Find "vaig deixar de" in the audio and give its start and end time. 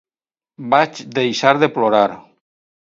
0.73-1.73